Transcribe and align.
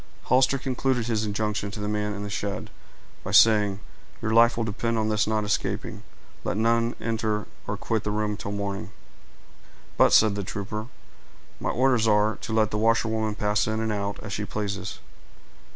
Hollister 0.23 0.57
concluded 0.57 1.05
his 1.05 1.25
injunctions 1.25 1.75
to 1.75 1.79
the 1.79 1.87
man 1.87 2.13
in 2.15 2.23
the 2.23 2.29
shed, 2.31 2.71
by 3.23 3.29
saying, 3.29 3.81
"Your 4.19 4.33
life 4.33 4.57
will 4.57 4.63
depend 4.63 4.97
on 4.97 5.11
his 5.11 5.27
not 5.27 5.43
escaping. 5.43 6.01
Let 6.43 6.57
none 6.57 6.95
enter 6.99 7.45
or 7.67 7.77
quit 7.77 8.03
the 8.03 8.09
room 8.09 8.35
till 8.35 8.51
morning." 8.51 8.89
"But," 9.97 10.11
said 10.11 10.33
the 10.33 10.43
trooper, 10.43 10.87
"my 11.59 11.69
orders 11.69 12.07
are, 12.07 12.35
to 12.37 12.51
let 12.51 12.71
the 12.71 12.79
washerwoman 12.79 13.35
pass 13.35 13.67
in 13.67 13.79
and 13.79 13.91
out, 13.91 14.17
as 14.23 14.33
she 14.33 14.43
pleases." 14.43 14.97